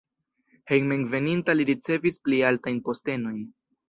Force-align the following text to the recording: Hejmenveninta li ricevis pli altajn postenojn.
Hejmenveninta 0.75 1.55
li 1.57 1.67
ricevis 1.71 2.17
pli 2.29 2.39
altajn 2.53 2.81
postenojn. 2.89 3.37